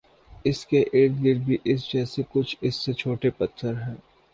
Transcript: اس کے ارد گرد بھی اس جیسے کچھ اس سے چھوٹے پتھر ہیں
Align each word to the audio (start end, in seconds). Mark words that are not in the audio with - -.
اس 0.45 0.65
کے 0.65 0.81
ارد 0.93 1.23
گرد 1.23 1.43
بھی 1.45 1.57
اس 1.65 1.91
جیسے 1.91 2.21
کچھ 2.31 2.55
اس 2.61 2.75
سے 2.75 2.93
چھوٹے 2.93 3.29
پتھر 3.37 3.73
ہیں 3.81 3.95